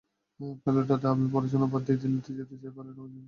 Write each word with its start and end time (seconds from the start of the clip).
Pilot 0.63 0.85
দাদা, 0.91 1.07
আমি 1.13 1.25
পড়াশোনা 1.33 1.67
বাদ 1.73 1.81
দিয়ে 1.85 1.99
দিল্লী 2.01 2.19
যেতে 2.39 2.55
চাই 2.61 2.71
পাইলট 2.75 2.95
হবার 2.97 3.09
জন্য। 3.09 3.19